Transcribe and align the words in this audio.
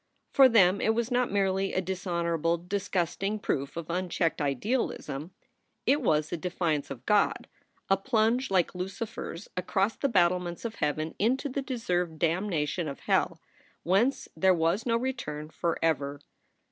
For 0.33 0.49
them 0.49 0.81
it 0.81 0.95
was 0.95 1.11
not 1.11 1.31
merely 1.31 1.73
a 1.73 1.79
dishonorable, 1.79 2.57
disgusting 2.57 3.37
proof 3.37 3.77
of 3.77 3.87
unchecked 3.91 4.41
idealism; 4.41 5.29
it 5.85 6.01
was 6.01 6.31
a 6.31 6.37
defiance 6.37 6.89
of 6.89 7.05
God, 7.05 7.47
a 7.87 7.97
plunge 7.97 8.49
like 8.49 8.73
Lucifer 8.73 9.33
s 9.33 9.47
across 9.55 9.95
the 9.95 10.09
battlements 10.09 10.65
of 10.65 10.73
heaven 10.73 11.13
into 11.19 11.49
the 11.49 11.61
deserved 11.61 12.17
damnation 12.17 12.87
of 12.87 13.01
hell 13.01 13.39
whence 13.83 14.27
there 14.35 14.55
was 14.55 14.87
no 14.87 14.97
return 14.97 15.51
forever. 15.51 16.19